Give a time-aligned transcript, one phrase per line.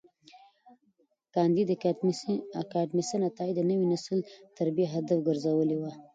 [1.35, 1.67] کانديد
[2.63, 4.19] اکاډميسن عطایي د نوي نسل
[4.57, 5.91] تربیه هدف ګرځولي وه.